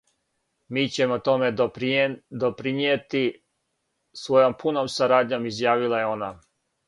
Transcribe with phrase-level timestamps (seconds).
[0.77, 3.21] "Ми ћемо томе допринијети
[4.23, 6.31] својом пуном сарадњом," изјавила је она."